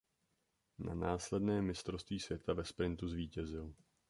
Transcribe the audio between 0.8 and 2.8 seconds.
následném Mistrovství světa ve